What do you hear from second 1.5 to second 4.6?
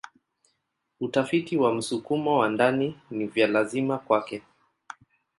na msukumo wa ndani ni vya lazima kwake.